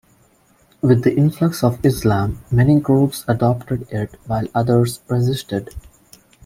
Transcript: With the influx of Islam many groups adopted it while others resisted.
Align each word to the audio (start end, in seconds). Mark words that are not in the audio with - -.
With 0.81 1.03
the 1.03 1.15
influx 1.15 1.63
of 1.63 1.85
Islam 1.85 2.39
many 2.49 2.79
groups 2.79 3.23
adopted 3.27 3.85
it 3.91 4.15
while 4.25 4.47
others 4.55 4.99
resisted. 5.07 5.75